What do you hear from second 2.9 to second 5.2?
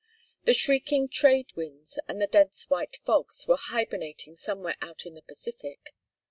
fogs were hibernating somewhere out in